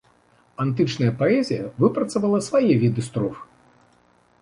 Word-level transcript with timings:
Антычная 0.63 1.09
паэзія 1.19 1.69
выпрацавала 1.85 2.43
свае 2.49 2.73
віды 2.83 3.01
строф. 3.13 3.35